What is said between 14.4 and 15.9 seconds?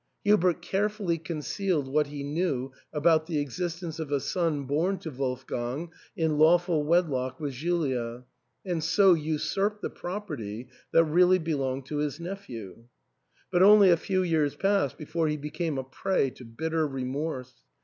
passed before he became a